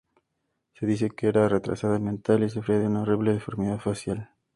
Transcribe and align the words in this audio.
Se 0.73 0.87
dice 0.87 1.11
que 1.11 1.27
era 1.27 1.47
retrasada 1.47 1.99
mental 1.99 2.41
y 2.43 2.49
sufría 2.49 2.79
de 2.79 2.87
una 2.87 3.03
horrible 3.03 3.33
deformidad 3.33 3.77
facial. 3.77 4.31